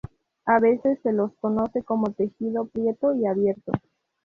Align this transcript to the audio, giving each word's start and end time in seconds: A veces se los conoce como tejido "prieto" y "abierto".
A 0.47 0.57
veces 0.59 0.97
se 1.03 1.13
los 1.13 1.31
conoce 1.35 1.83
como 1.83 2.11
tejido 2.11 2.65
"prieto" 2.65 3.13
y 3.13 3.27
"abierto". 3.27 3.71